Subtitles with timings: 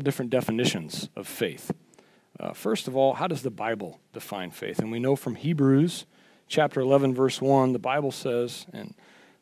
[0.00, 1.72] different definitions of faith.
[2.38, 4.78] Uh, first of all, how does the Bible define faith?
[4.78, 6.06] And we know from Hebrews
[6.46, 8.94] chapter 11, verse 1, the Bible says, and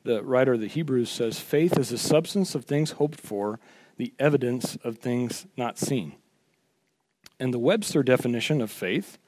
[0.04, 3.60] the writer of the Hebrews says, faith is the substance of things hoped for,
[3.96, 6.14] the evidence of things not seen.
[7.38, 9.18] And the Webster definition of faith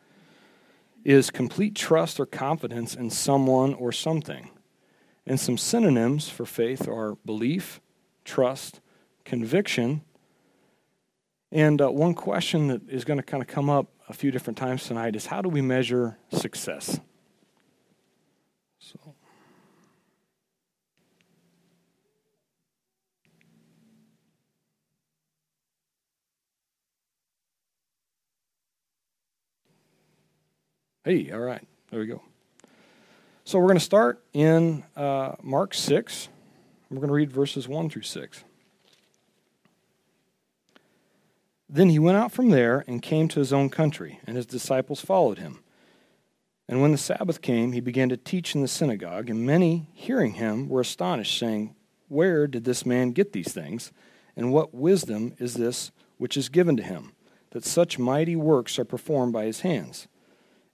[1.04, 4.50] is complete trust or confidence in someone or something.
[5.26, 7.80] And some synonyms for faith are belief,
[8.24, 8.80] trust,
[9.24, 10.02] conviction.
[11.50, 14.59] And uh, one question that is going to kind of come up a few different
[14.59, 17.00] times tonight is how do we measure success?
[18.78, 18.98] So.
[31.04, 32.20] Hey, all right, there we go.
[33.45, 36.28] So we're going to start in uh, Mark 6.
[36.90, 38.45] We're going to read verses 1 through 6.
[41.68, 45.00] Then he went out from there and came to his own country, and his disciples
[45.00, 45.62] followed him.
[46.68, 50.34] And when the Sabbath came, he began to teach in the synagogue, and many, hearing
[50.34, 51.74] him, were astonished, saying,
[52.09, 53.93] Where did this man get these things?
[54.37, 57.12] And what wisdom is this which is given to him,
[57.51, 60.09] that such mighty works are performed by his hands?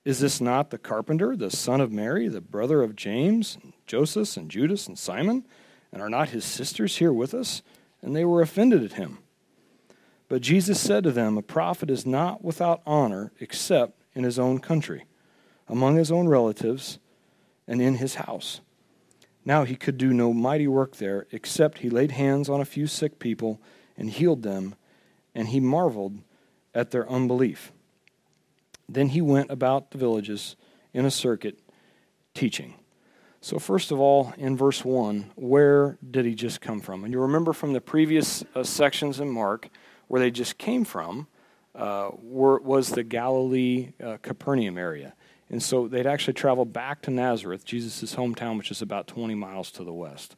[0.04, 4.36] Is this not the carpenter, the son of Mary, the brother of James, and Joseph,
[4.36, 5.46] and Judas, and Simon?
[5.92, 7.62] And are not his sisters here with us?
[8.02, 9.18] And they were offended at him.
[10.34, 14.58] But Jesus said to them, A prophet is not without honor except in his own
[14.58, 15.04] country,
[15.68, 16.98] among his own relatives,
[17.68, 18.60] and in his house.
[19.44, 22.88] Now he could do no mighty work there, except he laid hands on a few
[22.88, 23.60] sick people
[23.96, 24.74] and healed them,
[25.36, 26.18] and he marveled
[26.74, 27.70] at their unbelief.
[28.88, 30.56] Then he went about the villages
[30.92, 31.60] in a circuit
[32.34, 32.74] teaching.
[33.40, 37.04] So, first of all, in verse 1, where did he just come from?
[37.04, 39.70] And you remember from the previous uh, sections in Mark
[40.14, 41.26] where they just came from
[41.74, 45.12] uh, were, was the Galilee uh, Capernaum area.
[45.50, 49.72] And so they'd actually traveled back to Nazareth, Jesus' hometown, which is about 20 miles
[49.72, 50.36] to the west.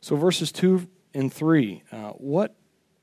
[0.00, 2.56] So, verses 2 and 3, uh, what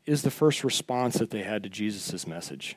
[0.06, 2.76] is the first response that they had to Jesus' message?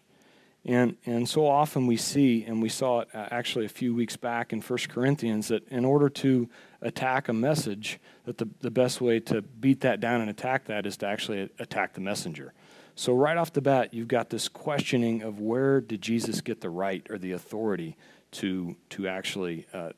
[0.64, 4.16] And, and so often we see, and we saw it uh, actually a few weeks
[4.16, 6.48] back in 1 Corinthians, that in order to
[6.80, 10.86] attack a message, that the, the best way to beat that down and attack that
[10.86, 12.52] is to actually attack the messenger.
[12.94, 16.70] So right off the bat, you've got this questioning of where did Jesus get the
[16.70, 17.96] right or the authority
[18.32, 19.90] to, to actually uh,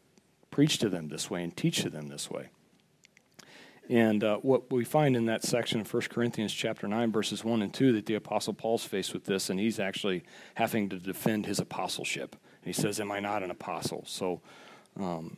[0.50, 2.48] preach to them this way and teach to them this way.
[3.90, 7.60] And uh, what we find in that section of 1 Corinthians chapter 9, verses 1
[7.60, 10.24] and 2, that the Apostle Paul's faced with this, and he's actually
[10.54, 12.32] having to defend his apostleship.
[12.32, 14.04] And he says, Am I not an apostle?
[14.06, 14.40] So,
[14.98, 15.36] um,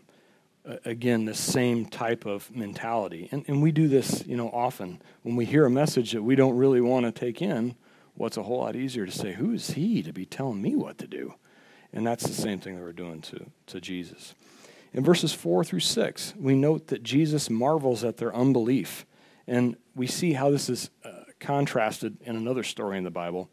[0.84, 3.28] again, the same type of mentality.
[3.32, 5.02] And, and we do this, you know, often.
[5.22, 7.74] When we hear a message that we don't really want to take in,
[8.14, 10.76] what's well, a whole lot easier to say, Who is he to be telling me
[10.76, 11.34] what to do?
[11.92, 14.34] And that's the same thing that we're doing to, to Jesus.
[14.96, 19.04] In verses 4 through 6, we note that Jesus marvels at their unbelief.
[19.46, 23.50] And we see how this is uh, contrasted in another story in the Bible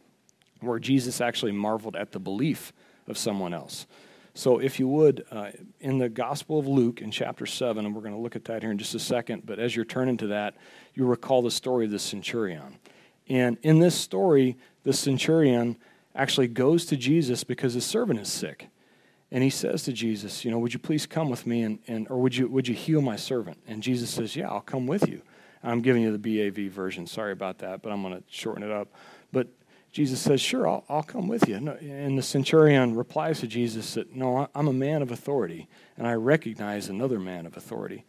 [0.61, 2.71] where Jesus actually marveled at the belief
[3.09, 3.87] of someone else.
[4.33, 8.01] So, if you would, uh, in the Gospel of Luke in chapter 7, and we're
[8.01, 10.27] going to look at that here in just a second, but as you're turning to
[10.27, 10.55] that,
[10.95, 12.79] you recall the story of the centurion.
[13.27, 15.77] And in this story, the centurion
[16.15, 18.69] actually goes to Jesus because his servant is sick
[19.33, 22.07] and he says to Jesus, you know, would you please come with me and, and
[22.11, 23.57] or would you would you heal my servant?
[23.67, 25.23] And Jesus says, yeah, I'll come with you.
[25.63, 27.07] I'm giving you the BAV version.
[27.07, 28.93] Sorry about that, but I'm going to shorten it up.
[29.31, 29.47] But
[29.91, 31.55] Jesus says, sure, I'll, I'll come with you.
[31.55, 35.67] And the centurion replies to Jesus that, no, I'm a man of authority,
[35.97, 38.05] and I recognize another man of authority.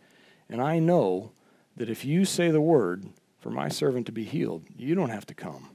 [0.50, 1.32] And I know
[1.76, 3.06] that if you say the word
[3.38, 5.70] for my servant to be healed, you don't have to come.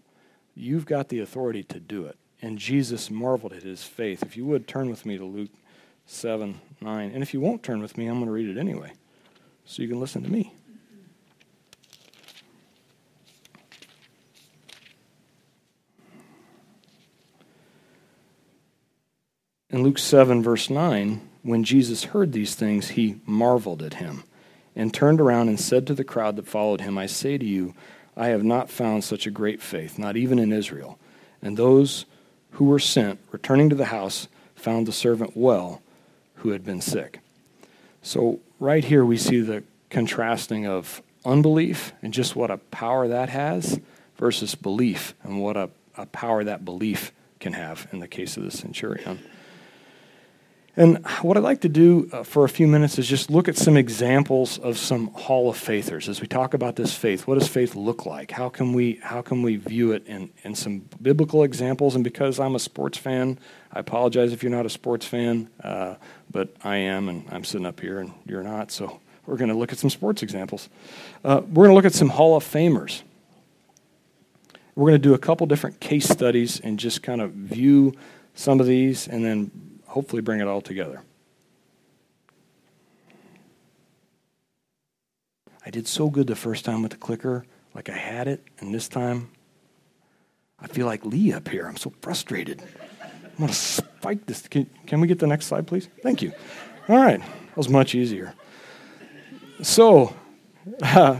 [0.53, 2.19] You've got the authority to do it.
[2.41, 4.23] And Jesus marveled at his faith.
[4.23, 5.51] If you would turn with me to Luke
[6.09, 7.11] 7 9.
[7.13, 8.94] And if you won't turn with me, I'm going to read it anyway,
[9.66, 10.53] so you can listen to me.
[19.69, 24.23] In Luke 7, verse 9, when Jesus heard these things, he marveled at him
[24.75, 27.75] and turned around and said to the crowd that followed him, I say to you,
[28.17, 30.97] I have not found such a great faith, not even in Israel.
[31.40, 32.05] And those
[32.51, 35.81] who were sent, returning to the house, found the servant well
[36.35, 37.19] who had been sick.
[38.01, 43.29] So, right here, we see the contrasting of unbelief and just what a power that
[43.29, 43.79] has
[44.17, 48.43] versus belief and what a, a power that belief can have in the case of
[48.43, 49.19] the centurion.
[50.79, 53.58] And what I'd like to do uh, for a few minutes is just look at
[53.58, 57.28] some examples of some Hall of Faithers as we talk about this faith.
[57.28, 58.31] What does faith look like?
[58.31, 61.96] How can we how can we view it in, in some biblical examples?
[61.96, 63.40] And because I'm a sports fan,
[63.73, 65.96] I apologize if you're not a sports fan, uh,
[66.31, 68.72] but I am, and I'm sitting up here and you're not.
[68.72, 70.70] So we're going to look at some sports examples.
[71.26, 73.02] Uh, we're going to look at some Hall of Famers.
[74.76, 77.96] We're going to do a couple different case studies and just kind of view
[78.34, 81.02] some of these, and then hopefully bring it all together.
[85.66, 87.46] I did so good the first time with the clicker,
[87.76, 89.30] like I had it, and this time
[90.59, 91.68] I feel like Lee up here.
[91.68, 92.62] I'm so frustrated.
[93.02, 94.47] I'm to spike this.
[94.47, 95.90] Can, can we get the next slide, please?
[96.02, 96.34] Thank you.
[96.88, 98.34] All right, that was much easier.
[99.62, 100.16] So,
[100.82, 101.20] uh,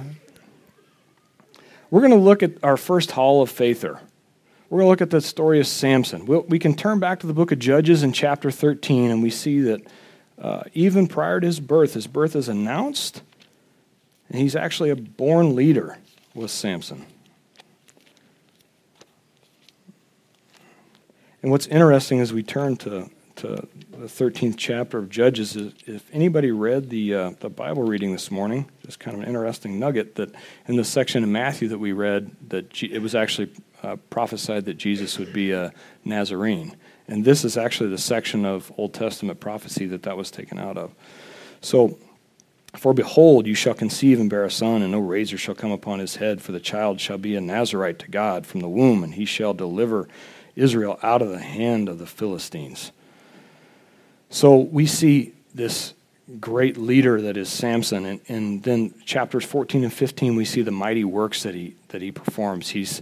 [1.90, 4.00] we're to look at our first Hall of Faither.
[4.70, 6.28] We're going to look at the story of Samson.
[6.28, 9.32] We'll, we can turn back to the book of Judges in chapter 13, and we
[9.32, 9.82] see that
[10.40, 13.24] uh, even prior to his birth, his birth is announced,
[14.30, 15.98] and he's actually a born leader
[16.36, 17.08] with Samson.
[21.42, 26.14] And what's interesting as we turn to, to the 13th chapter of Judges is if
[26.14, 30.14] anybody read the, uh, the Bible reading this morning, just kind of an interesting nugget
[30.16, 30.30] that
[30.68, 33.50] in the section of Matthew that we read, that it was actually
[33.84, 35.74] uh, prophesied that Jesus would be a
[36.04, 36.76] Nazarene.
[37.08, 40.78] And this is actually the section of Old Testament prophecy that that was taken out
[40.78, 40.92] of.
[41.62, 41.98] So,
[42.76, 46.00] for behold, you shall conceive and bear a son, and no razor shall come upon
[46.00, 49.16] his head, for the child shall be a Nazarite to God from the womb, and
[49.16, 50.08] he shall deliver
[50.56, 52.92] Israel out of the hand of the Philistines.
[54.30, 55.96] So we see this
[56.40, 58.06] great leader that is Samson.
[58.06, 62.02] And, and then chapters 14 and 15, we see the mighty works that he, that
[62.02, 62.70] he performs.
[62.70, 63.02] He's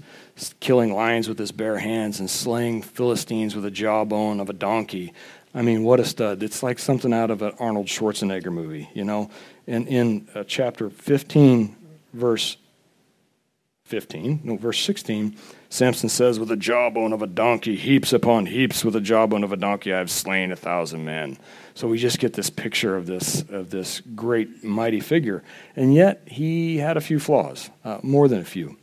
[0.59, 5.13] killing lions with his bare hands and slaying Philistines with a jawbone of a donkey.
[5.53, 6.44] I mean, what a stud.
[6.44, 9.30] It's like something out of an Arnold Schwarzenegger movie, you know?
[9.65, 11.75] And in uh, chapter 15,
[12.13, 12.57] verse
[13.88, 15.38] 15, no, verse 16,
[15.69, 19.54] Samson says, With the jawbone of a donkey, heaps upon heaps, with the jawbone of
[19.54, 21.38] a donkey, I have slain a thousand men.
[21.74, 25.42] So we just get this picture of this, of this great, mighty figure.
[25.75, 28.78] And yet, he had a few flaws, uh, more than a few.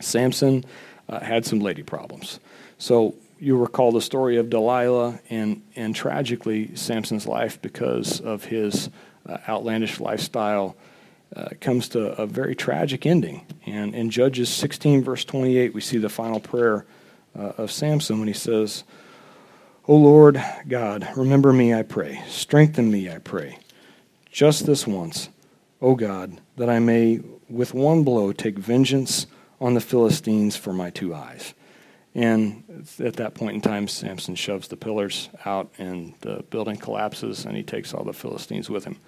[0.00, 0.64] Samson
[1.08, 2.38] uh, had some lady problems.
[2.78, 8.88] So you recall the story of Delilah and, and tragically Samson's life because of his
[9.28, 10.76] uh, outlandish lifestyle
[11.34, 13.46] uh, comes to a very tragic ending.
[13.66, 16.86] And in Judges 16, verse 28, we see the final prayer
[17.38, 18.84] uh, of Samson when he says,
[19.86, 22.22] O Lord God, remember me, I pray.
[22.28, 23.58] Strengthen me, I pray.
[24.30, 25.28] Just this once,
[25.80, 29.26] O God, that I may with one blow take vengeance
[29.60, 31.54] on the Philistines for my two eyes.
[32.14, 37.44] And at that point in time, Samson shoves the pillars out, and the building collapses,
[37.44, 38.98] and he takes all the Philistines with him.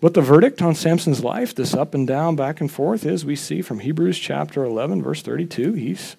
[0.00, 3.36] But the verdict on Samson's life, this up and down, back and forth, is we
[3.36, 6.16] see from Hebrews chapter 11, verse 32, he's,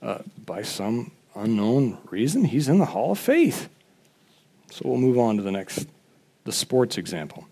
[0.00, 3.68] uh, by some unknown reason, he's in the hall of faith.
[4.70, 5.86] So we'll move on to the next,
[6.44, 7.46] the sports example.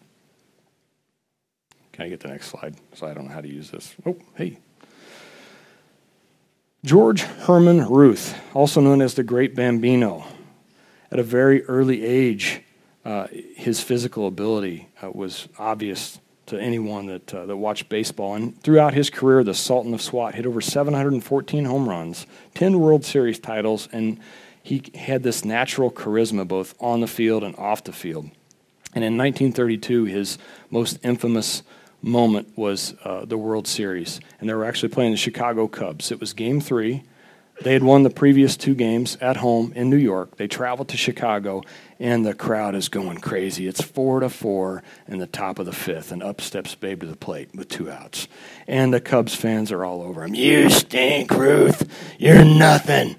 [1.93, 2.75] Can I get the next slide?
[2.95, 3.95] So I don't know how to use this.
[4.05, 4.59] Oh, hey.
[6.85, 10.25] George Herman Ruth, also known as the Great Bambino,
[11.13, 12.61] at a very early age,
[13.05, 18.35] uh, his physical ability uh, was obvious to anyone that, uh, that watched baseball.
[18.35, 23.05] And throughout his career, the Sultan of SWAT hit over 714 home runs, 10 World
[23.05, 24.21] Series titles, and
[24.63, 28.31] he had this natural charisma both on the field and off the field.
[28.95, 30.39] And in 1932, his
[30.71, 31.63] most infamous
[32.01, 34.21] moment was uh, the World Series.
[34.41, 36.13] And they were actually playing the Chicago Cubs.
[36.13, 37.03] It was game three.
[37.63, 40.37] They had won the previous two games at home in New York.
[40.37, 41.63] They traveled to Chicago,
[42.01, 43.69] and the crowd is going crazy.
[43.69, 47.07] It's four to four in the top of the fifth, and up steps Babe to
[47.07, 48.27] the plate with two outs.
[48.67, 50.35] And the Cubs fans are all over him.
[50.35, 51.89] You stink, Ruth.
[52.19, 53.17] You're nothing.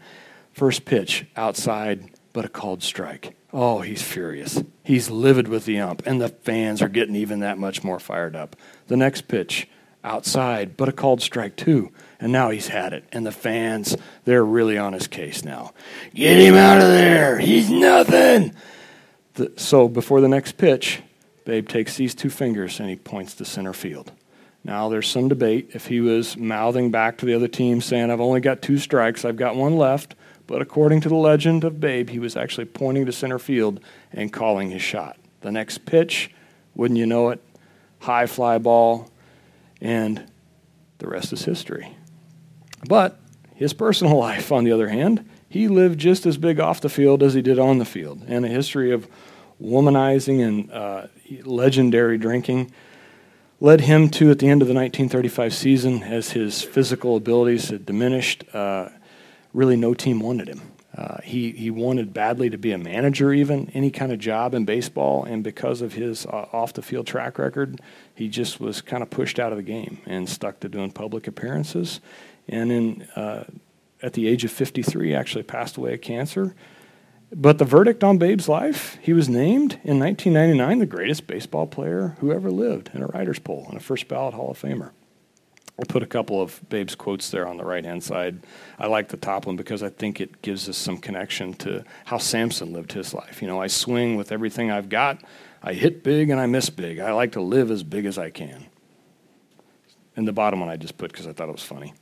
[0.51, 3.35] First pitch outside, but a called strike.
[3.53, 4.61] Oh, he's furious.
[4.83, 8.35] He's livid with the ump, and the fans are getting even that much more fired
[8.35, 8.57] up.
[8.87, 9.69] The next pitch
[10.03, 11.91] outside, but a called strike, too.
[12.19, 13.03] And now he's had it.
[13.11, 15.73] And the fans, they're really on his case now.
[16.13, 17.39] Get him out of there.
[17.39, 18.53] He's nothing.
[19.33, 21.01] The, so before the next pitch,
[21.43, 24.11] Babe takes these two fingers and he points to center field.
[24.63, 28.21] Now there's some debate if he was mouthing back to the other team saying, I've
[28.21, 30.15] only got two strikes, I've got one left.
[30.47, 33.79] But according to the legend of Babe, he was actually pointing to center field
[34.11, 35.17] and calling his shot.
[35.41, 36.31] The next pitch,
[36.75, 37.41] wouldn't you know it,
[37.99, 39.09] high fly ball,
[39.81, 40.23] and
[40.99, 41.95] the rest is history.
[42.87, 43.19] But
[43.55, 47.23] his personal life, on the other hand, he lived just as big off the field
[47.23, 49.07] as he did on the field, and a history of
[49.61, 51.07] womanizing and uh,
[51.43, 52.71] legendary drinking
[53.61, 57.85] led him to, at the end of the 1935 season, as his physical abilities had
[57.85, 58.89] diminished, uh,
[59.53, 60.61] really no team wanted him.
[60.95, 64.63] Uh, he, he wanted badly to be a manager, even any kind of job in
[64.63, 67.81] baseball, and because of his uh, off the field track record,
[68.13, 71.27] he just was kind of pushed out of the game and stuck to doing public
[71.27, 71.99] appearances.
[72.47, 73.45] And in, uh,
[74.01, 76.55] at the age of 53, actually passed away of cancer.
[77.33, 82.15] But the verdict on Babe's life, he was named in 1999 the greatest baseball player
[82.19, 84.91] who ever lived in a writer's poll and a first ballot Hall of Famer.
[85.77, 88.39] I'll put a couple of Babe's quotes there on the right hand side.
[88.79, 92.17] I like the top one because I think it gives us some connection to how
[92.17, 93.41] Samson lived his life.
[93.41, 95.21] You know, I swing with everything I've got,
[95.61, 96.99] I hit big and I miss big.
[96.99, 98.67] I like to live as big as I can.
[100.15, 101.93] And the bottom one I just put because I thought it was funny.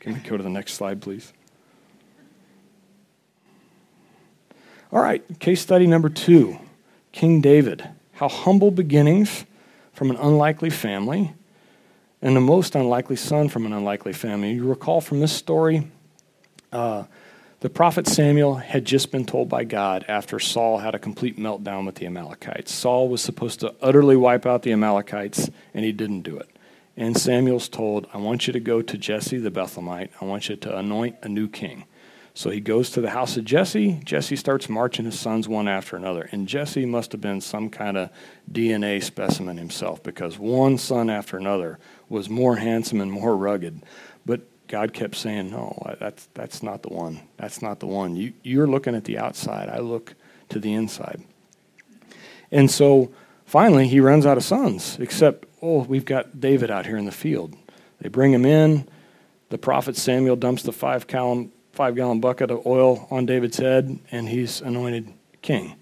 [0.00, 1.32] Can we go to the next slide, please?
[4.92, 6.58] All right, case study number two
[7.12, 7.88] King David.
[8.14, 9.44] How humble beginnings
[9.92, 11.32] from an unlikely family
[12.22, 14.52] and the most unlikely son from an unlikely family.
[14.52, 15.86] You recall from this story,
[16.72, 17.04] uh,
[17.60, 21.86] the prophet Samuel had just been told by God after Saul had a complete meltdown
[21.86, 22.72] with the Amalekites.
[22.72, 26.49] Saul was supposed to utterly wipe out the Amalekites, and he didn't do it.
[27.00, 30.10] And Samuel's told, I want you to go to Jesse the Bethlehemite.
[30.20, 31.84] I want you to anoint a new king.
[32.34, 34.02] So he goes to the house of Jesse.
[34.04, 36.28] Jesse starts marching his sons one after another.
[36.30, 38.10] And Jesse must have been some kind of
[38.52, 41.78] DNA specimen himself because one son after another
[42.10, 43.80] was more handsome and more rugged.
[44.26, 47.22] But God kept saying, No, that's, that's not the one.
[47.38, 48.14] That's not the one.
[48.14, 49.70] You, you're looking at the outside.
[49.70, 50.14] I look
[50.50, 51.22] to the inside.
[52.52, 53.10] And so
[53.50, 57.12] finally, he runs out of sons, except, oh, we've got David out here in the
[57.12, 57.56] field.
[58.00, 58.88] They bring him in.
[59.48, 63.98] The prophet Samuel dumps the five gallon five gallon bucket of oil on David's head,
[64.10, 65.74] and he's anointed king.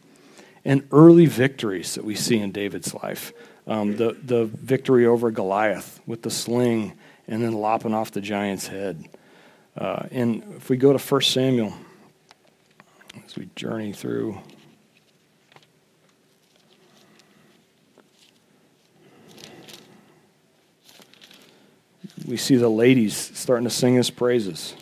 [0.65, 3.33] And early victories that we see in David's life
[3.67, 6.93] um, the, the victory over Goliath with the sling
[7.27, 9.09] and then lopping off the giant's head.
[9.77, 11.73] Uh, and if we go to 1 Samuel,
[13.27, 14.39] as we journey through.
[22.29, 24.75] We see the ladies starting to sing his praises.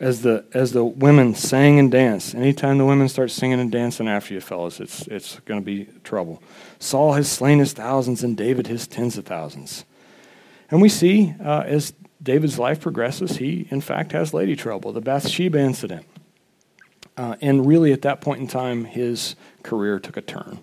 [0.00, 2.34] as the as the women sang and danced.
[2.34, 5.86] Anytime the women start singing and dancing after you, fellas, it's it's going to be
[6.04, 6.42] trouble.
[6.78, 9.84] Saul has slain his thousands, and David his tens of thousands.
[10.70, 15.00] And we see uh, as David's life progresses, he in fact has lady trouble, the
[15.00, 16.06] Bathsheba incident.
[17.16, 20.60] Uh, and really, at that point in time, his career took a turn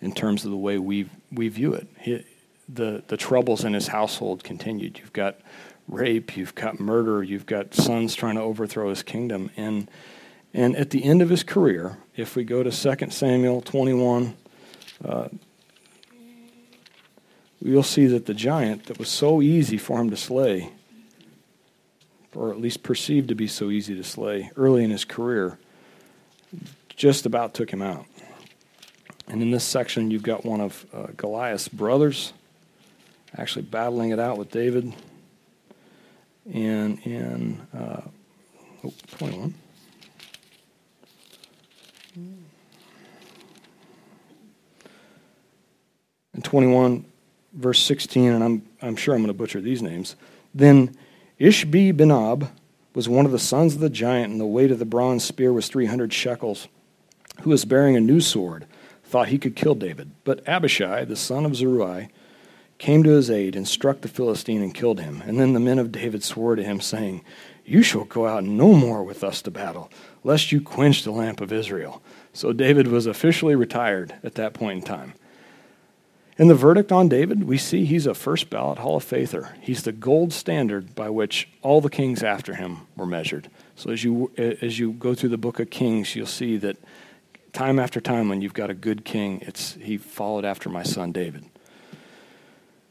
[0.00, 1.88] in terms of the way we we view it.
[1.98, 2.24] He,
[2.68, 4.98] the the troubles in his household continued.
[4.98, 5.40] You've got
[5.88, 9.50] rape, you've got murder, you've got sons trying to overthrow his kingdom.
[9.56, 9.90] And,
[10.54, 14.34] and at the end of his career, if we go to 2 Samuel 21,
[15.04, 15.28] uh,
[17.60, 20.70] we'll see that the giant that was so easy for him to slay,
[22.34, 25.58] or at least perceived to be so easy to slay early in his career,
[26.96, 28.06] just about took him out.
[29.32, 32.34] And in this section, you've got one of uh, Goliath's brothers
[33.34, 34.92] actually battling it out with David
[36.52, 38.02] and in uh,
[38.84, 39.54] oh, 21.
[46.34, 47.06] In 21,
[47.54, 50.14] verse 16, and I'm, I'm sure I'm going to butcher these names.
[50.54, 50.94] Then
[51.40, 52.50] Ishbi Benob
[52.94, 55.54] was one of the sons of the giant, and the weight of the bronze spear
[55.54, 56.68] was 300 shekels,
[57.40, 58.66] who was bearing a new sword,
[59.12, 60.10] thought he could kill David.
[60.24, 62.08] But Abishai, the son of Zeruiah,
[62.78, 65.22] came to his aid and struck the Philistine and killed him.
[65.26, 67.22] And then the men of David swore to him, saying,
[67.66, 69.90] You shall go out no more with us to battle,
[70.24, 72.02] lest you quench the lamp of Israel.
[72.32, 75.12] So David was officially retired at that point in time.
[76.38, 79.52] In the verdict on David, we see he's a first ballot Hall of Famer.
[79.60, 83.50] He's the gold standard by which all the kings after him were measured.
[83.76, 86.78] So as you as you go through the book of Kings, you'll see that
[87.52, 91.12] time after time when you've got a good king, it's he followed after my son
[91.12, 91.44] David.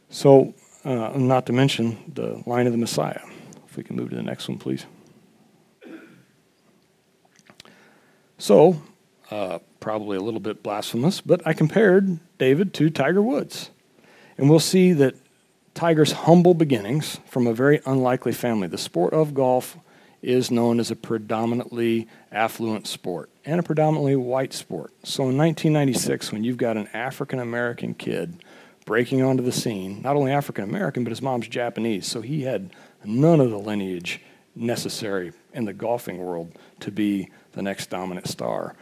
[0.10, 0.54] So,
[0.84, 3.22] uh, not to mention the line of the Messiah.
[3.68, 4.86] If we can move to the next one, please.
[8.38, 8.82] So,
[9.30, 13.70] uh, probably a little bit blasphemous, but I compared David to Tiger Woods.
[14.38, 15.16] And we'll see that
[15.74, 18.68] Tiger's humble beginnings from a very unlikely family.
[18.68, 19.78] The sport of golf
[20.22, 24.94] is known as a predominantly affluent sport and a predominantly white sport.
[25.04, 28.44] So in 1996, when you've got an African American kid
[28.86, 32.06] breaking onto the scene, not only African American, but his mom's Japanese.
[32.08, 32.72] So he had
[33.04, 34.22] none of the lineage
[34.56, 38.76] necessary in the golfing world to be the next dominant star.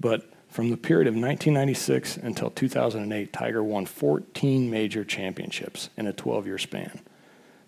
[0.00, 6.12] But from the period of 1996 until 2008, Tiger won 14 major championships in a
[6.12, 7.00] 12 year span.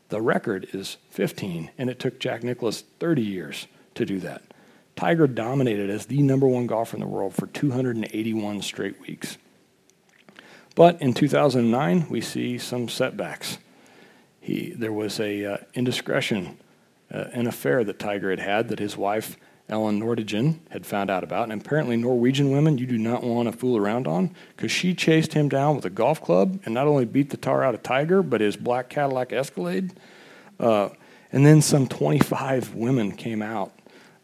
[0.09, 4.43] The record is 15, and it took Jack Nicklaus 30 years to do that.
[4.95, 9.37] Tiger dominated as the number one golfer in the world for 281 straight weeks.
[10.75, 13.59] But in 2009, we see some setbacks.
[14.41, 16.59] He, there was a uh, indiscretion,
[17.13, 19.37] uh, an affair that Tiger had had that his wife
[19.69, 21.51] Elin Nordegren had found out about.
[21.51, 25.33] And apparently, Norwegian women you do not want to fool around on because she chased
[25.33, 28.23] him down with a golf club and not only beat the tar out of Tiger,
[28.23, 29.93] but his black Cadillac Escalade.
[30.61, 30.91] Uh,
[31.33, 33.73] and then some 25 women came out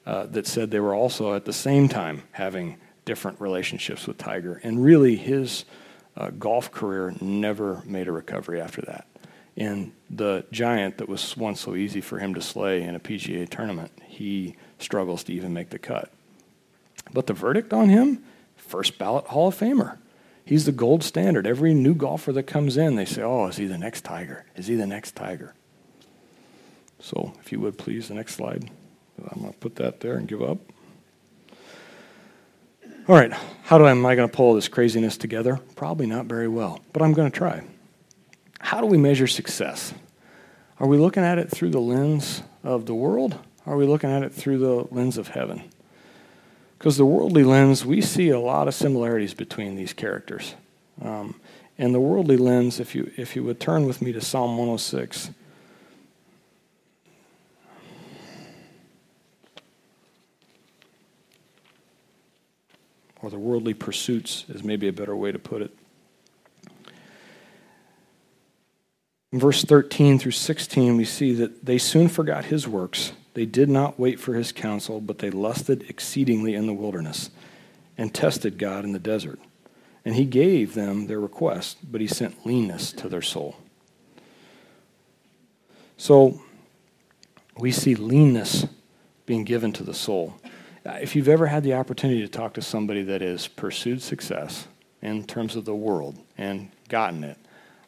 [0.06, 4.60] uh, that said they were also at the same time having different relationships with Tiger.
[4.62, 5.64] And really, his
[6.16, 9.06] uh, golf career never made a recovery after that.
[9.56, 13.48] And the giant that was once so easy for him to slay in a PGA
[13.48, 16.10] tournament, he struggles to even make the cut.
[17.12, 18.22] But the verdict on him
[18.56, 19.98] first ballot Hall of Famer.
[20.44, 21.46] He's the gold standard.
[21.46, 24.44] Every new golfer that comes in, they say, Oh, is he the next Tiger?
[24.56, 25.54] Is he the next Tiger?
[26.98, 28.70] So, if you would please, the next slide.
[29.18, 30.58] I'm going to put that there and give up.
[33.08, 33.32] All right,
[33.64, 35.58] how do I, am I going to pull this craziness together?
[35.74, 37.62] Probably not very well, but I'm going to try.
[38.60, 39.92] How do we measure success?
[40.78, 44.22] Are we looking at it through the lens of the world are we looking at
[44.22, 45.62] it through the lens of heaven?
[46.78, 50.56] Because the worldly lens, we see a lot of similarities between these characters.
[51.00, 51.36] Um,
[51.78, 55.30] and the worldly lens, if you, if you would turn with me to Psalm 106.
[63.22, 65.70] Or the worldly pursuits is maybe a better way to put it.
[69.30, 73.68] In verse 13 through 16, we see that they soon forgot his works they did
[73.68, 77.30] not wait for his counsel, but they lusted exceedingly in the wilderness
[77.96, 79.38] and tested God in the desert.
[80.04, 83.56] And he gave them their request, but he sent leanness to their soul.
[85.96, 86.42] So
[87.56, 88.66] we see leanness
[89.24, 90.34] being given to the soul.
[90.84, 94.66] If you've ever had the opportunity to talk to somebody that has pursued success
[95.00, 97.38] in terms of the world and gotten it,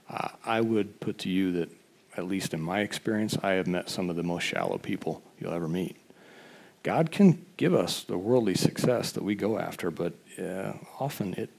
[0.08, 1.70] uh, I would put to you that
[2.16, 5.54] at least in my experience, I have met some of the most shallow people you'll
[5.54, 5.96] ever meet.
[6.82, 11.50] God can give us the worldly success that we go after, but uh, often it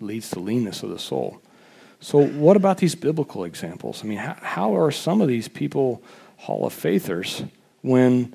[0.00, 1.40] leads to leanness of the soul.
[2.00, 4.04] So, what about these biblical examples?
[4.04, 6.02] I mean, how, how are some of these people
[6.38, 7.44] Hall of Faithers
[7.80, 8.34] when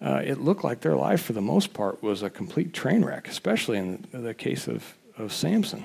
[0.00, 3.28] uh, it looked like their life, for the most part, was a complete train wreck,
[3.28, 5.84] especially in the case of, of Samson?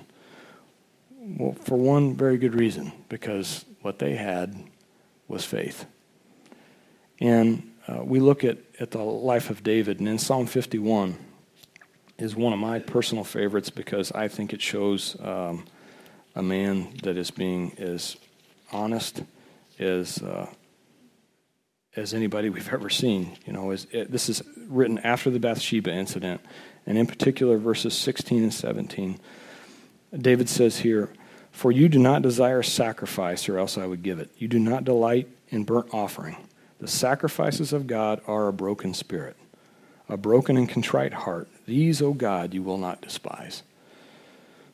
[1.19, 4.55] Well, for one very good reason, because what they had
[5.27, 5.85] was faith.
[7.19, 11.17] And uh, we look at, at the life of David, and in Psalm 51
[12.17, 15.65] is one of my personal favorites because I think it shows um,
[16.35, 18.17] a man that is being as
[18.71, 19.23] honest
[19.79, 20.47] as, uh,
[21.95, 23.37] as anybody we've ever seen.
[23.45, 26.41] You know, is, it, this is written after the Bathsheba incident,
[26.85, 29.19] and in particular, verses 16 and 17.
[30.17, 31.09] David says here,
[31.51, 34.29] for you do not desire sacrifice, or else I would give it.
[34.37, 36.37] You do not delight in burnt offering.
[36.79, 39.35] The sacrifices of God are a broken spirit,
[40.07, 41.47] a broken and contrite heart.
[41.65, 43.63] These, O God, you will not despise.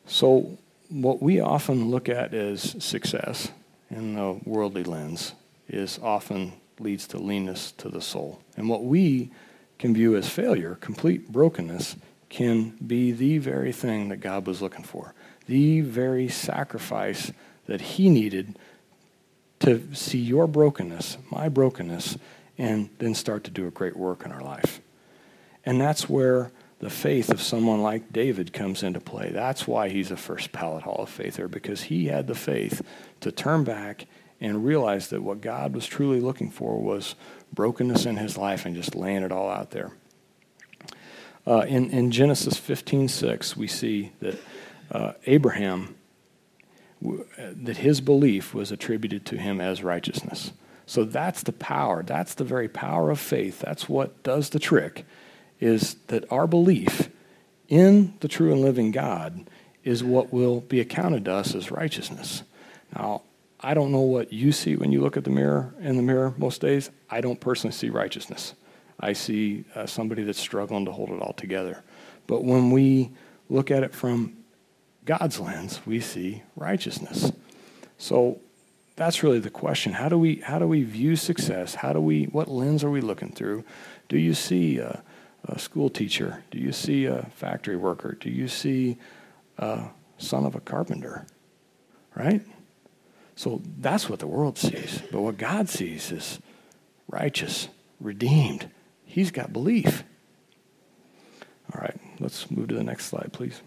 [0.06, 0.58] So,
[0.90, 3.50] what we often look at as success
[3.90, 5.32] in the worldly lens
[5.68, 8.40] is often leads to leanness to the soul.
[8.56, 9.30] And what we
[9.78, 11.96] can view as failure, complete brokenness,
[12.28, 15.14] can be the very thing that God was looking for
[15.46, 17.32] the very sacrifice
[17.66, 18.58] that he needed
[19.64, 22.18] to see your brokenness, my brokenness,
[22.58, 24.80] and then start to do a great work in our life.
[25.64, 29.30] And that's where the faith of someone like David comes into play.
[29.30, 32.82] That's why he's a first ballot Hall of Faither, because he had the faith
[33.20, 34.06] to turn back
[34.40, 37.14] and realize that what God was truly looking for was
[37.52, 39.92] brokenness in his life and just laying it all out there.
[41.46, 44.38] Uh, in, in Genesis 15 6, we see that
[44.90, 45.94] uh, Abraham,
[47.00, 50.52] that his belief was attributed to him as righteousness.
[50.86, 52.02] So that's the power.
[52.02, 53.60] That's the very power of faith.
[53.60, 55.04] That's what does the trick,
[55.60, 57.08] is that our belief
[57.68, 59.48] in the true and living God
[59.82, 62.42] is what will be accounted to us as righteousness.
[62.94, 63.22] Now,
[63.60, 66.34] I don't know what you see when you look at the mirror in the mirror
[66.36, 66.90] most days.
[67.08, 68.54] I don't personally see righteousness.
[69.00, 71.82] I see uh, somebody that's struggling to hold it all together.
[72.26, 73.10] But when we
[73.48, 74.36] look at it from
[75.04, 77.32] God's lens, we see righteousness.
[77.98, 78.40] So
[78.96, 79.92] that's really the question.
[79.92, 81.74] How do we how do we view success?
[81.74, 83.64] How do we what lens are we looking through?
[84.08, 85.02] Do you see a,
[85.44, 86.44] a school teacher?
[86.50, 88.16] Do you see a factory worker?
[88.18, 88.96] Do you see
[89.58, 89.88] a
[90.18, 91.26] son of a carpenter?
[92.14, 92.42] Right?
[93.36, 95.02] So that's what the world sees.
[95.10, 96.38] But what God sees is
[97.08, 97.68] righteous,
[98.00, 98.70] redeemed.
[99.04, 100.04] He's got belief.
[101.74, 103.60] All right, let's move to the next slide, please.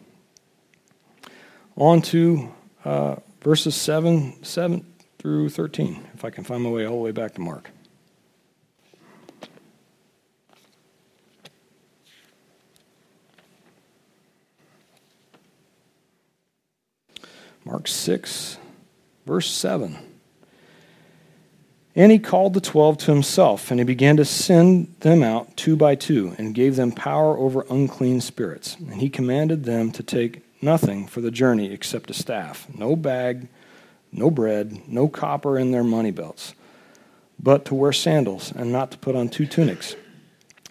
[1.77, 2.51] On to
[2.85, 4.83] uh, verses 7, 7
[5.19, 7.69] through 13, if I can find my way all the way back to Mark.
[17.63, 18.57] Mark 6,
[19.27, 19.97] verse 7.
[21.95, 25.75] And he called the twelve to himself, and he began to send them out two
[25.75, 28.75] by two, and gave them power over unclean spirits.
[28.75, 33.47] And he commanded them to take nothing for the journey except a staff, no bag,
[34.11, 36.53] no bread, no copper in their money belts,
[37.39, 39.95] but to wear sandals, and not to put on two tunics.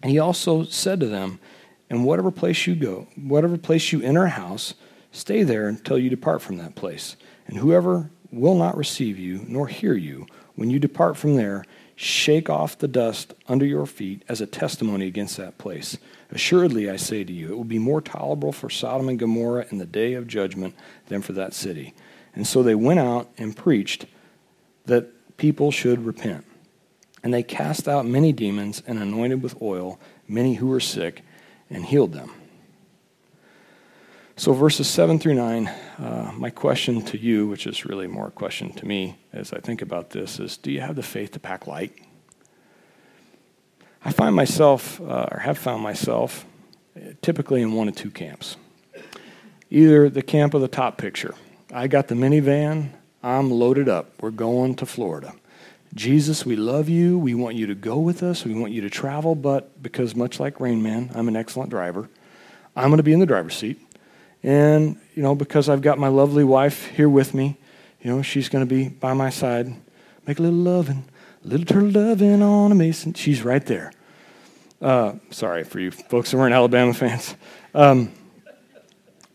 [0.03, 1.39] And he also said to them,
[1.89, 4.75] In whatever place you go, whatever place you enter a house,
[5.13, 7.17] stay there until you depart from that place.
[7.47, 11.65] And whoever will not receive you, nor hear you, when you depart from there,
[11.97, 15.97] shake off the dust under your feet as a testimony against that place.
[16.31, 19.79] Assuredly, I say to you, it will be more tolerable for Sodom and Gomorrah in
[19.79, 20.75] the day of judgment
[21.07, 21.95] than for that city.
[22.35, 24.05] And so they went out and preached
[24.85, 26.45] that people should repent.
[27.23, 31.23] And they cast out many demons and anointed with oil many who were sick
[31.71, 32.33] and healed them.
[34.39, 38.31] So, verses 7 through 9, uh, my question to you, which is really more a
[38.31, 41.41] question to me as I think about this, is do you have the faith to
[41.41, 41.95] pack light?
[44.05, 46.45] I find myself, uh, or have found myself,
[47.23, 48.59] typically in one of two camps.
[49.71, 51.35] Either the camp of the top picture.
[51.73, 52.91] I got the minivan,
[53.23, 55.33] I'm loaded up, we're going to Florida.
[55.95, 57.19] Jesus, we love you.
[57.19, 58.45] We want you to go with us.
[58.45, 62.11] We want you to travel, but because much like Rain Man, I'm an excellent driver,
[62.77, 63.81] I'm going to be in the driver's seat.
[64.47, 67.59] And, you know, because I've got my lovely wife here with me,
[68.01, 69.75] you know, she's going to be by my side.
[70.25, 71.05] Make a little loving,
[71.45, 73.13] a little turtle loving on a mason.
[73.15, 73.93] She's right there.
[74.81, 77.35] Uh, sorry for you folks who weren't Alabama fans.
[77.75, 78.13] Um,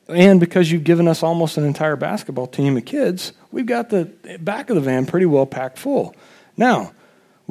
[0.07, 4.05] and because you've given us almost an entire basketball team of kids, we've got the
[4.39, 6.15] back of the van pretty well packed full.
[6.55, 6.93] Now,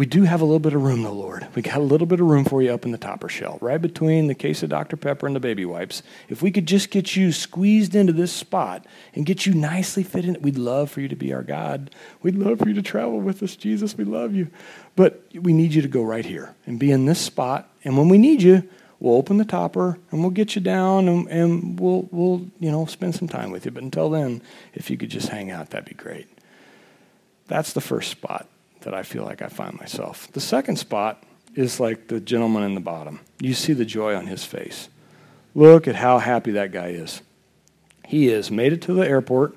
[0.01, 1.47] we do have a little bit of room, though, Lord.
[1.55, 3.83] We got a little bit of room for you up in the topper shelf, right
[3.83, 4.97] between the case of Dr.
[4.97, 6.03] Pepper and the baby wipes.
[6.31, 10.25] If we could just get you squeezed into this spot and get you nicely fit
[10.25, 11.95] in, we'd love for you to be our God.
[12.23, 13.95] We'd love for you to travel with us, Jesus.
[13.95, 14.49] We love you.
[14.97, 17.69] But we need you to go right here and be in this spot.
[17.85, 18.67] And when we need you,
[19.01, 22.87] we'll open the topper and we'll get you down and, and we'll, we'll, you know,
[22.87, 23.71] spend some time with you.
[23.71, 24.41] But until then,
[24.73, 26.27] if you could just hang out, that'd be great.
[27.49, 28.49] That's the first spot
[28.83, 30.31] that I feel like I find myself.
[30.33, 31.23] The second spot
[31.55, 33.21] is like the gentleman in the bottom.
[33.41, 34.89] You see the joy on his face.
[35.55, 37.23] Look at how happy that guy is.
[38.07, 39.57] He has made it to the airport.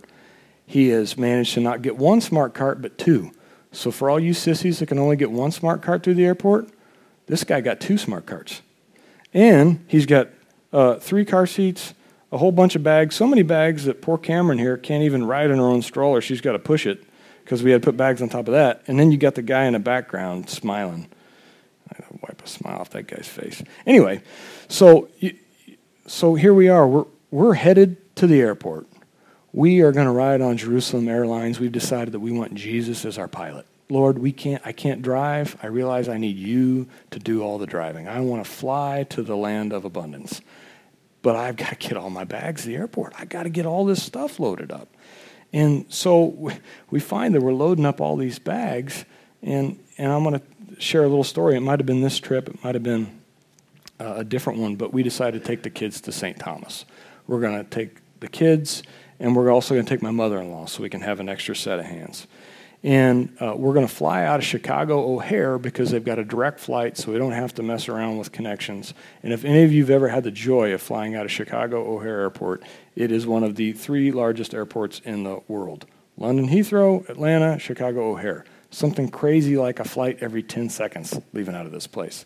[0.65, 3.31] He has managed to not get one smart cart, but two.
[3.71, 6.69] So, for all you sissies that can only get one smart cart through the airport,
[7.25, 8.61] this guy got two smart carts.
[9.33, 10.29] And he's got
[10.71, 11.93] uh, three car seats,
[12.31, 15.49] a whole bunch of bags, so many bags that poor Cameron here can't even ride
[15.49, 16.21] in her own stroller.
[16.21, 17.03] She's got to push it
[17.43, 18.83] because we had put bags on top of that.
[18.87, 21.07] And then you got the guy in the background smiling.
[21.89, 23.61] I gotta wipe a smile off that guy's face.
[23.85, 24.21] Anyway,
[24.67, 25.09] so
[26.07, 26.87] so here we are.
[26.87, 28.87] We're we're headed to the airport.
[29.53, 31.59] We are going to ride on Jerusalem Airlines.
[31.59, 33.65] We've decided that we want Jesus as our pilot.
[33.89, 35.57] Lord, we can't I can't drive.
[35.61, 38.07] I realize I need you to do all the driving.
[38.07, 40.41] I want to fly to the land of abundance.
[41.21, 43.13] But I've got to get all my bags to the airport.
[43.17, 44.89] I got to get all this stuff loaded up.
[45.53, 46.51] And so
[46.89, 49.05] we find that we're loading up all these bags,
[49.43, 51.55] and, and I'm going to share a little story.
[51.55, 53.21] It might have been this trip, it might have been
[53.99, 56.39] uh, a different one, but we decided to take the kids to St.
[56.39, 56.85] Thomas.
[57.27, 58.81] We're going to take the kids,
[59.19, 61.29] and we're also going to take my mother in law so we can have an
[61.29, 62.25] extra set of hands.
[62.83, 66.59] And uh, we're going to fly out of Chicago O'Hare because they've got a direct
[66.59, 68.93] flight, so we don't have to mess around with connections.
[69.23, 71.95] And if any of you have ever had the joy of flying out of Chicago
[71.95, 72.63] O'Hare Airport,
[72.95, 75.85] it is one of the three largest airports in the world
[76.17, 78.45] London Heathrow, Atlanta, Chicago O'Hare.
[78.69, 82.25] Something crazy like a flight every 10 seconds leaving out of this place.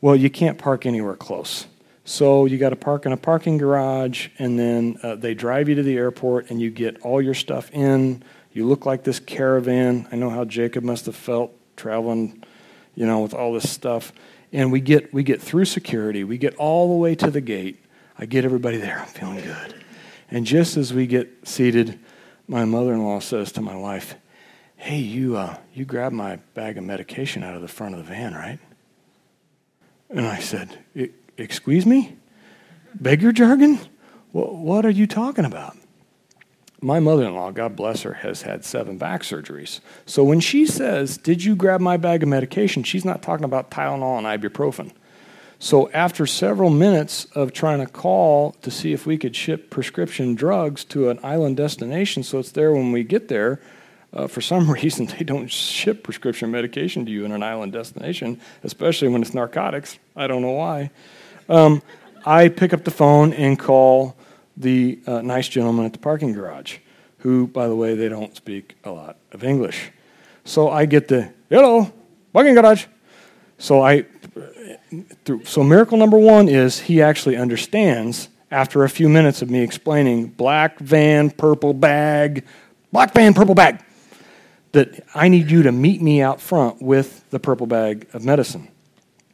[0.00, 1.66] Well, you can't park anywhere close.
[2.04, 5.76] So you got to park in a parking garage, and then uh, they drive you
[5.76, 10.08] to the airport, and you get all your stuff in you look like this caravan.
[10.10, 12.42] I know how Jacob must have felt traveling,
[12.94, 14.12] you know, with all this stuff.
[14.52, 16.24] And we get we get through security.
[16.24, 17.82] We get all the way to the gate.
[18.18, 18.98] I get everybody there.
[18.98, 19.84] I'm feeling good.
[20.30, 21.98] And just as we get seated,
[22.46, 24.14] my mother-in-law says to my wife,
[24.76, 28.10] Hey, you, uh, you grabbed my bag of medication out of the front of the
[28.12, 28.58] van, right?
[30.08, 30.78] And I said,
[31.36, 32.16] Excuse me?
[32.94, 33.78] Beg your jargon?
[34.32, 35.76] What are you talking about?
[36.82, 39.80] My mother in law, God bless her, has had seven back surgeries.
[40.06, 42.82] So when she says, Did you grab my bag of medication?
[42.82, 44.92] she's not talking about Tylenol and ibuprofen.
[45.58, 50.34] So after several minutes of trying to call to see if we could ship prescription
[50.34, 53.60] drugs to an island destination so it's there when we get there,
[54.14, 58.40] uh, for some reason they don't ship prescription medication to you in an island destination,
[58.64, 59.98] especially when it's narcotics.
[60.16, 60.90] I don't know why.
[61.50, 61.82] Um,
[62.24, 64.16] I pick up the phone and call
[64.60, 66.78] the uh, nice gentleman at the parking garage,
[67.18, 69.90] who, by the way, they don't speak a lot of English.
[70.44, 71.92] So I get the hello
[72.32, 72.86] parking garage.
[73.58, 74.06] So I
[75.24, 79.60] through, so miracle number one is he actually understands after a few minutes of me
[79.60, 82.44] explaining black van, purple bag,
[82.90, 83.82] black van, purple bag,
[84.72, 88.68] that I need you to meet me out front with the purple bag of medicine.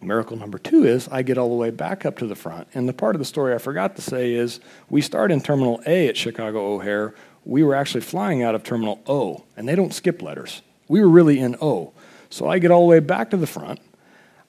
[0.06, 2.68] Miracle number two is I get all the way back up to the front.
[2.74, 5.82] And the part of the story I forgot to say is we start in Terminal
[5.84, 7.14] A at Chicago O'Hare.
[7.44, 10.62] We were actually flying out of Terminal O, and they don't skip letters.
[10.88, 11.92] We were really in O.
[12.30, 13.80] So I get all the way back to the front.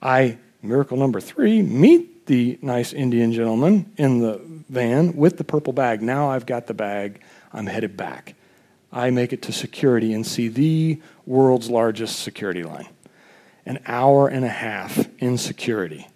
[0.02, 5.74] I Miracle number three meet the nice Indian gentleman in the van with the purple
[5.74, 6.02] bag.
[6.02, 7.22] Now I've got the bag.
[7.54, 8.36] I'm headed back.
[8.91, 12.88] I make it to security and see the world's largest security line.
[13.67, 16.08] An hour and a half in security.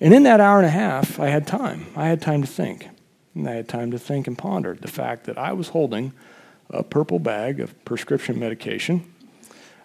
[0.00, 1.86] And in that hour and a half, I had time.
[1.94, 2.88] I had time to think.
[3.34, 6.12] And I had time to think and ponder the fact that I was holding
[6.70, 9.12] a purple bag of prescription medication,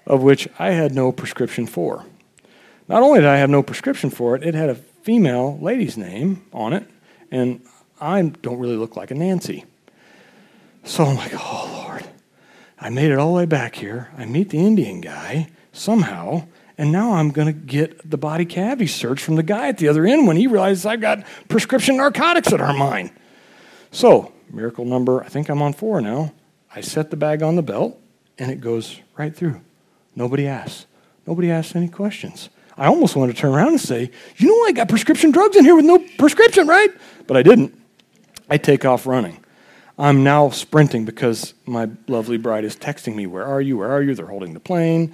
[0.08, 2.06] of which I had no prescription for.
[2.88, 6.46] Not only did I have no prescription for it, it had a female lady's name
[6.54, 6.90] on it,
[7.32, 7.62] and
[8.00, 9.66] I don't really look like a Nancy.
[10.84, 12.06] So I'm like, oh, Lord.
[12.80, 14.10] I made it all the way back here.
[14.18, 18.88] I meet the Indian guy somehow, and now I'm going to get the body cavity
[18.88, 22.50] search from the guy at the other end when he realizes I've got prescription narcotics
[22.50, 23.12] that are mine.
[23.92, 26.34] So, miracle number, I think I'm on four now.
[26.76, 28.00] I set the bag on the belt,
[28.40, 29.62] and it goes right through.
[30.16, 30.88] Nobody asks.
[31.28, 32.50] Nobody asks any questions.
[32.76, 35.64] I almost wanted to turn around and say, You know, I got prescription drugs in
[35.64, 36.90] here with no prescription, right?
[37.28, 37.80] But I didn't.
[38.50, 39.40] I take off running.
[39.98, 43.78] I'm now sprinting because my lovely bride is texting me, Where are you?
[43.78, 44.16] Where are you?
[44.16, 45.14] They're holding the plane.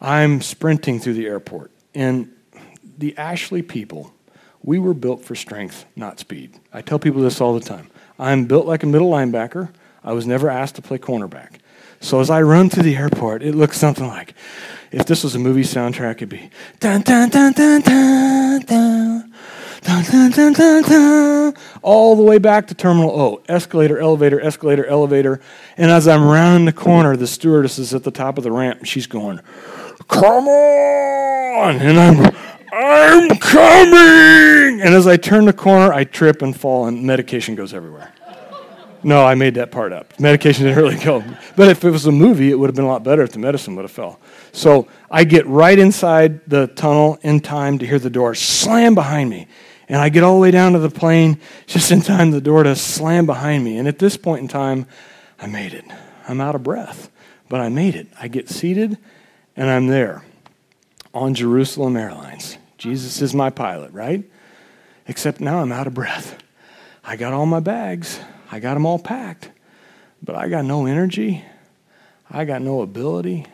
[0.00, 1.70] I'm sprinting through the airport.
[1.94, 2.32] And
[2.98, 4.12] the Ashley people,
[4.62, 6.58] we were built for strength, not speed.
[6.72, 7.88] I tell people this all the time.
[8.18, 9.70] I'm built like a middle linebacker.
[10.04, 11.58] I was never asked to play cornerback.
[12.00, 14.34] So as I run through the airport, it looks something like
[14.92, 19.32] if this was a movie soundtrack, it'd be dun dun dun dun dun dun.
[19.82, 23.42] Dun, dun, dun, dun, dun, all the way back to Terminal O.
[23.48, 25.40] Escalator, elevator, escalator, elevator.
[25.76, 28.80] And as I'm rounding the corner, the stewardess is at the top of the ramp
[28.80, 29.38] and she's going,
[30.08, 31.76] Come on!
[31.76, 32.36] And I'm,
[32.72, 34.80] I'm coming!
[34.80, 38.12] And as I turn the corner, I trip and fall, and medication goes everywhere.
[39.02, 40.18] No, I made that part up.
[40.18, 41.22] Medication didn't really go.
[41.54, 43.38] But if it was a movie, it would have been a lot better if the
[43.38, 44.18] medicine would have fell.
[44.52, 49.30] So I get right inside the tunnel in time to hear the door slam behind
[49.30, 49.46] me.
[49.88, 52.64] And I get all the way down to the plane just in time the door
[52.64, 53.78] to slam behind me.
[53.78, 54.86] And at this point in time,
[55.38, 55.84] I made it.
[56.28, 57.08] I'm out of breath,
[57.48, 58.08] but I made it.
[58.20, 58.98] I get seated
[59.56, 60.22] and I'm there
[61.14, 62.58] on Jerusalem Airlines.
[62.76, 64.22] Jesus is my pilot, right?
[65.08, 66.38] Except now I'm out of breath.
[67.02, 68.20] I got all my bags.
[68.50, 69.50] I got them all packed,
[70.22, 71.44] but I got no energy.
[72.30, 73.46] I got no ability.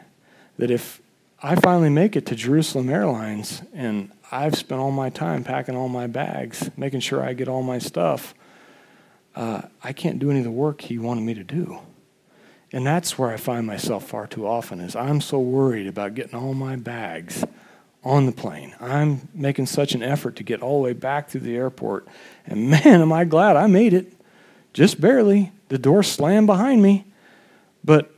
[0.58, 1.00] That if
[1.42, 5.88] I finally make it to Jerusalem Airlines and I've spent all my time packing all
[5.88, 8.34] my bags, making sure I get all my stuff,
[9.34, 11.78] uh, I can't do any of the work he wanted me to do.
[12.72, 16.34] And that's where I find myself far too often is I'm so worried about getting
[16.34, 17.44] all my bags
[18.02, 18.74] on the plane.
[18.80, 22.08] I'm making such an effort to get all the way back to the airport.
[22.46, 24.12] And man, am I glad I made it
[24.72, 25.52] just barely.
[25.68, 27.04] The door slammed behind me.
[27.84, 28.14] But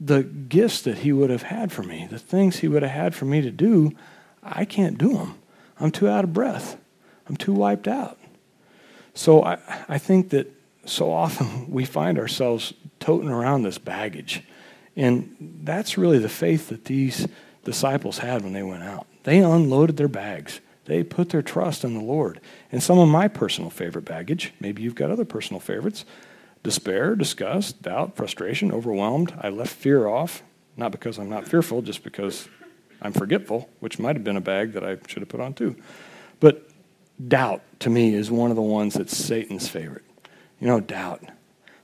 [0.00, 3.14] the gifts that he would have had for me, the things he would have had
[3.14, 3.92] for me to do,
[4.42, 5.34] I can't do them.
[5.78, 6.78] I'm too out of breath.
[7.28, 8.18] I'm too wiped out.
[9.14, 10.52] So I, I think that
[10.84, 14.44] so often we find ourselves toting around this baggage.
[14.96, 17.26] And that's really the faith that these
[17.64, 19.06] disciples had when they went out.
[19.24, 20.60] They unloaded their bags.
[20.84, 22.40] They put their trust in the Lord.
[22.72, 26.04] And some of my personal favorite baggage, maybe you've got other personal favorites
[26.62, 29.32] despair, disgust, doubt, frustration, overwhelmed.
[29.40, 30.42] I left fear off,
[30.76, 32.48] not because I'm not fearful, just because
[33.00, 35.74] I'm forgetful, which might have been a bag that I should have put on too.
[36.38, 36.68] But
[37.28, 40.04] doubt to me is one of the ones that's Satan's favorite.
[40.60, 41.22] You know, doubt.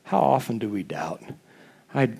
[0.07, 1.23] How often do we doubt?
[1.95, 2.11] I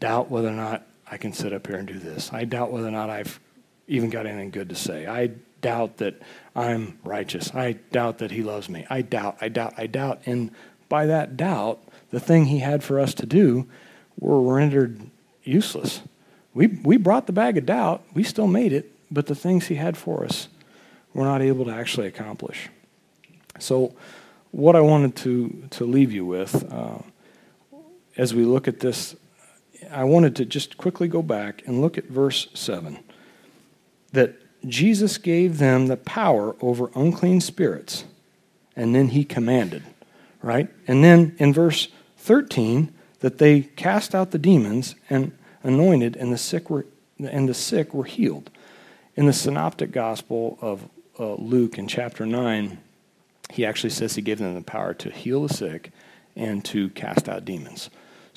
[0.00, 2.32] doubt whether or not I can sit up here and do this.
[2.32, 3.40] I doubt whether or not I've
[3.88, 5.06] even got anything good to say.
[5.06, 5.30] I
[5.60, 6.20] doubt that
[6.54, 7.54] I'm righteous.
[7.54, 8.84] I doubt that he loves me.
[8.90, 10.22] I doubt, I doubt, I doubt.
[10.26, 10.50] And
[10.88, 11.80] by that doubt,
[12.10, 13.66] the thing he had for us to do
[14.18, 15.00] were rendered
[15.44, 16.02] useless.
[16.52, 18.02] We, we brought the bag of doubt.
[18.12, 20.48] We still made it, but the things he had for us
[21.16, 22.68] we're not able to actually accomplish.
[23.58, 23.94] So,
[24.50, 26.98] what I wanted to, to leave you with uh,
[28.16, 29.16] as we look at this,
[29.90, 32.98] I wanted to just quickly go back and look at verse 7
[34.12, 34.34] that
[34.66, 38.04] Jesus gave them the power over unclean spirits,
[38.74, 39.82] and then he commanded,
[40.42, 40.68] right?
[40.86, 46.38] And then in verse 13, that they cast out the demons and anointed, and the
[46.38, 46.86] sick were,
[47.18, 48.50] and the sick were healed.
[49.14, 52.78] In the synoptic gospel of uh, Luke in chapter 9,
[53.50, 55.92] he actually says he gave them the power to heal the sick
[56.34, 57.88] and to cast out demons.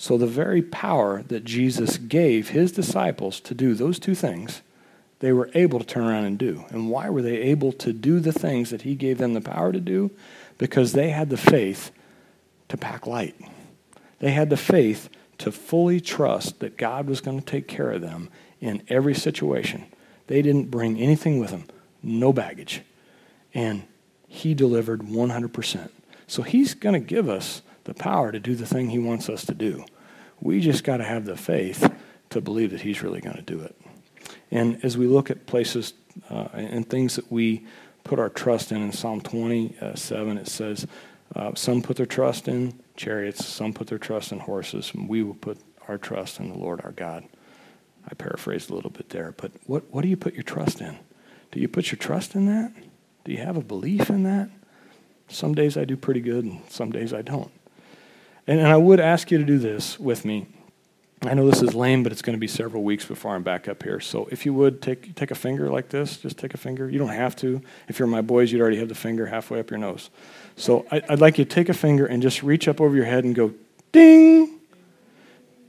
[0.01, 4.61] So, the very power that Jesus gave his disciples to do those two things,
[5.19, 6.63] they were able to turn around and do.
[6.69, 9.73] And why were they able to do the things that he gave them the power
[9.73, 10.09] to do?
[10.57, 11.91] Because they had the faith
[12.69, 13.35] to pack light.
[14.19, 15.09] They had the faith
[15.39, 18.29] to fully trust that God was going to take care of them
[18.61, 19.83] in every situation.
[20.27, 21.65] They didn't bring anything with them
[22.01, 22.83] no baggage.
[23.53, 23.83] And
[24.29, 25.89] he delivered 100%.
[26.25, 29.45] So he's going to give us the power to do the thing he wants us
[29.47, 29.83] to do.
[30.39, 31.91] We just got to have the faith
[32.29, 33.75] to believe that he's really going to do it.
[34.51, 35.93] And as we look at places
[36.29, 37.65] uh, and things that we
[38.03, 40.85] put our trust in, in Psalm 27, it says,
[41.35, 45.23] uh, Some put their trust in chariots, some put their trust in horses, and we
[45.23, 47.25] will put our trust in the Lord our God.
[48.07, 50.97] I paraphrased a little bit there, but what, what do you put your trust in?
[51.51, 52.71] Do you put your trust in that?
[53.25, 54.49] Do you have a belief in that?
[55.27, 57.51] Some days I do pretty good, and some days I don't.
[58.49, 60.47] And, and I would ask you to do this with me.
[61.21, 63.67] I know this is lame, but it's going to be several weeks before I'm back
[63.67, 63.99] up here.
[63.99, 66.89] So if you would take take a finger like this, just take a finger.
[66.89, 67.61] You don't have to.
[67.87, 70.09] If you're my boys, you'd already have the finger halfway up your nose.
[70.55, 73.05] So I, I'd like you to take a finger and just reach up over your
[73.05, 73.53] head and go
[73.91, 74.59] ding,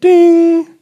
[0.00, 0.78] ding.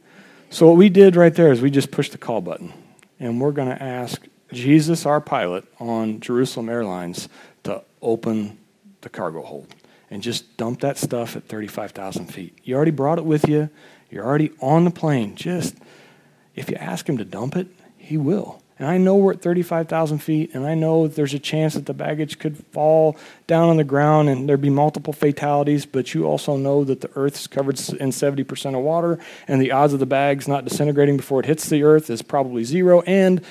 [0.51, 2.71] So what we did right there is we just pushed the call button,
[3.19, 7.27] and we're going to ask Jesus, our pilot on Jerusalem Airlines,
[7.63, 8.57] to open
[9.01, 9.75] the cargo hold
[10.09, 12.57] and just dump that stuff at 35,000 feet.
[12.63, 13.69] You already brought it with you.
[14.09, 15.35] You're already on the plane.
[15.35, 15.75] Just,
[16.55, 17.67] if you ask him to dump it,
[17.97, 18.61] he will.
[18.79, 21.93] And I know we're at 35,000 feet, and I know there's a chance that the
[21.93, 26.55] baggage could fall down on the ground and there'd be multiple fatalities, but you also
[26.55, 29.19] know that the earth is covered in 70% of water,
[29.49, 32.63] and the odds of the bags not disintegrating before it hits the earth is probably
[32.63, 33.01] zero.
[33.01, 33.41] And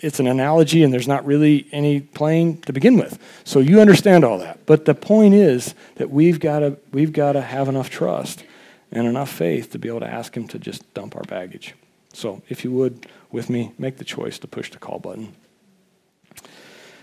[0.00, 3.18] it's an analogy and there's not really any plane to begin with.
[3.44, 4.64] So you understand all that.
[4.66, 8.44] But the point is that we've got to we've got to have enough trust
[8.90, 11.74] and enough faith to be able to ask him to just dump our baggage.
[12.12, 15.34] So if you would with me make the choice to push the call button.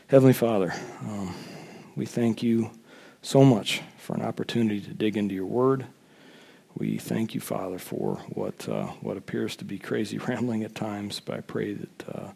[0.07, 1.33] Heavenly Father, um,
[1.95, 2.71] we thank you
[3.21, 5.85] so much for an opportunity to dig into your word.
[6.77, 11.19] We thank you, Father, for what uh, what appears to be crazy rambling at times,
[11.19, 12.27] but I pray that uh,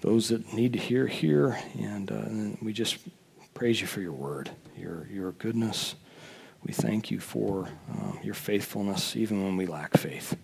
[0.00, 1.58] those that need to hear, hear.
[1.78, 2.98] And, uh, and we just
[3.54, 5.94] praise you for your word, your, your goodness.
[6.64, 10.36] We thank you for uh, your faithfulness, even when we lack faith.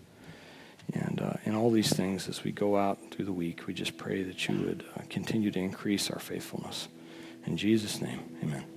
[0.92, 3.96] And uh, in all these things, as we go out through the week, we just
[3.96, 6.88] pray that you would uh, continue to increase our faithfulness.
[7.46, 8.73] In Jesus' name, amen.